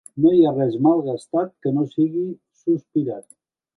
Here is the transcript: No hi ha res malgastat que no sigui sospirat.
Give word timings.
No 0.23 0.29
hi 0.35 0.39
ha 0.45 0.53
res 0.53 0.77
malgastat 0.87 1.53
que 1.65 1.73
no 1.77 1.85
sigui 1.91 2.25
sospirat. 2.63 3.29